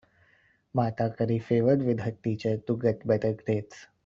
[0.73, 3.85] Marta curry favored with her teacher to get better grades.